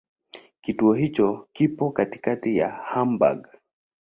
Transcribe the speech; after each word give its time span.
Kituo 0.61 0.93
hicho 0.93 1.47
kipo 1.53 1.91
katikati 1.91 2.57
ya 2.57 2.69
Hamburg. 2.69 3.47